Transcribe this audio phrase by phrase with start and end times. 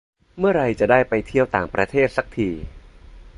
[0.37, 2.49] เมื่อไรจะได้ไปเที่ยวต่างประเทศสักที